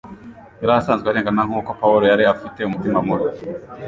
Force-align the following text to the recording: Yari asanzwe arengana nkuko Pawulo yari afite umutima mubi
Yari 0.61 0.71
asanzwe 0.79 1.07
arengana 1.09 1.41
nkuko 1.47 1.69
Pawulo 1.79 2.05
yari 2.11 2.23
afite 2.33 2.59
umutima 2.63 2.99
mubi 3.07 3.29